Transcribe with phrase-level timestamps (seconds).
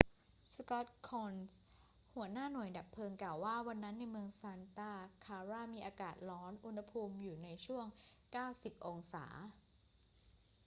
[0.55, 1.53] scott kouns
[2.15, 4.93] หัวหน้าหน่วยดับเพลิงกล่าวว่า วันนั้นในเมืองซานตา
[5.25, 7.85] คลารามีอากาศร้อน อุณหภูมิอยู่ในช่วง
[8.35, 9.25] 90 องศา